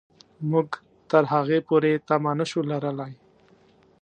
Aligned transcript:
موږ 0.51 0.67
تر 1.11 1.23
هغې 1.33 1.59
پورې 1.67 1.91
تمه 2.07 2.31
نه 2.39 2.45
شو 2.49 2.61
لرلای. 2.71 3.13